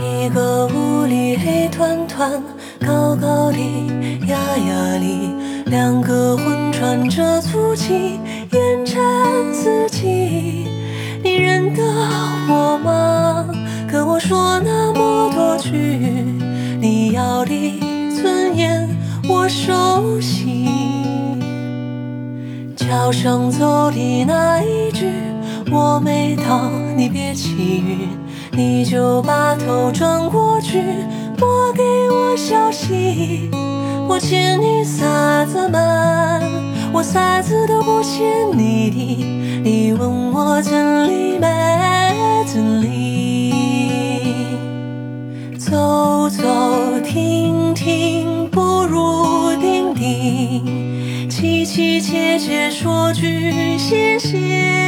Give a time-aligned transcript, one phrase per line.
[0.00, 2.42] 一个屋里黑团团，
[2.86, 3.88] 高高低
[4.28, 5.34] 压压的；
[5.66, 8.20] 两个魂喘着粗气。
[14.18, 15.70] 说那么多句，
[16.80, 17.80] 你要的
[18.20, 18.88] 尊严
[19.28, 20.68] 我熟悉。
[22.76, 25.06] 桥上走的那一句，
[25.70, 27.52] 我没到，你别起
[27.86, 28.08] 晕，
[28.52, 30.82] 你就把头转过去，
[31.38, 33.50] 莫给我消息。
[34.08, 36.40] 我欠你啥子嘛？
[36.92, 41.27] 我啥子都不欠你的，你问我真理
[52.38, 54.87] 且说句谢谢。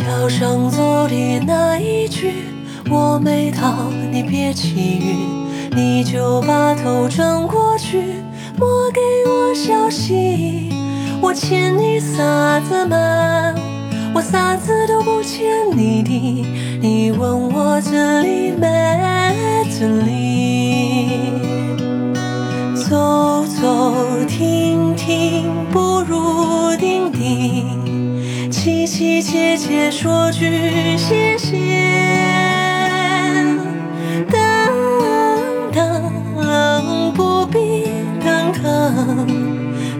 [0.00, 2.32] 桥上走的那一句，
[2.90, 8.02] 我没到，你别起晕，你就把头转过去，
[8.58, 10.70] 莫给我消息。
[11.20, 13.54] 我欠你啥子嘛？
[14.14, 15.44] 我啥子都不欠
[15.76, 16.46] 你的，
[16.80, 18.22] 你问我这
[28.90, 31.54] 凄凄切切说句谢谢。
[34.28, 34.42] 等
[35.72, 37.84] 等不必
[38.20, 39.28] 等等，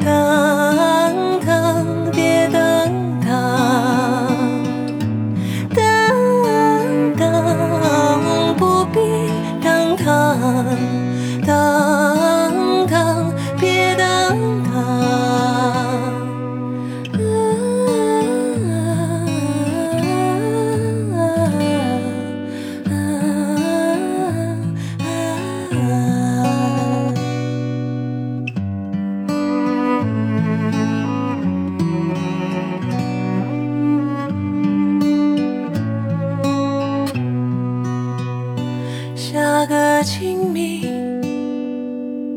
[0.05, 0.50] 等
[39.17, 40.83] 下个清明，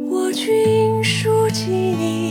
[0.09, 2.22] 我去印书记你，